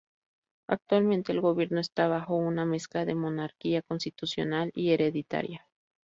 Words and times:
Actualmente 0.67 1.31
el 1.31 1.41
gobierno 1.41 1.79
está 1.79 2.07
bajo 2.07 2.35
una 2.35 2.65
mezcla 2.65 3.05
de 3.05 3.13
monarquía 3.13 3.83
constitucional 3.83 4.71
y 4.73 4.89
hereditaria. 4.93 5.67